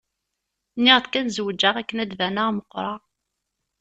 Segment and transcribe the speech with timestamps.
[0.77, 3.01] Nniɣ-d kan zewǧeɣ akken ad d-baneɣ meqqreɣ.